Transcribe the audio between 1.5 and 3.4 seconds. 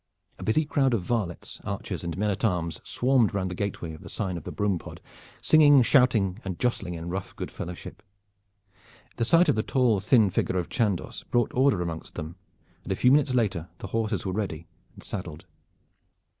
archers, and men at arms swarmed